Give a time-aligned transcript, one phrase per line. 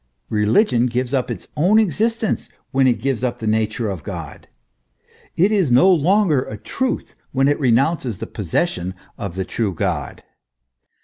[0.31, 4.47] Religion gives up its own existence when it gives up the nature of God;
[5.35, 5.45] THE ESSENCE OF RELIGION.
[5.45, 9.75] 17 it is no longer a truth, when it renounces the possession of the true
[9.75, 10.23] God.